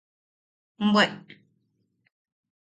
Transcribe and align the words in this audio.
¡Bwe! 0.91 1.05